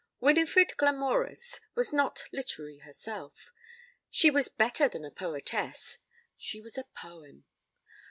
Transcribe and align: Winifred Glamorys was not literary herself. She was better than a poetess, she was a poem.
Winifred 0.19 0.75
Glamorys 0.77 1.59
was 1.75 1.93
not 1.93 2.23
literary 2.31 2.79
herself. 2.79 3.53
She 4.09 4.31
was 4.31 4.47
better 4.49 4.89
than 4.89 5.05
a 5.05 5.11
poetess, 5.11 5.99
she 6.39 6.59
was 6.59 6.75
a 6.75 6.85
poem. 6.99 7.45